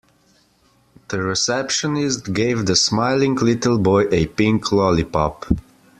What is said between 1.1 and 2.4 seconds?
receptionist